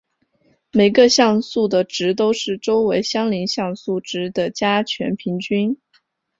[0.71, 5.77] 每个像素的值都是周围相邻像素值的加权平均。